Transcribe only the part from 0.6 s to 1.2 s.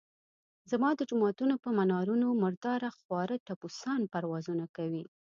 زما د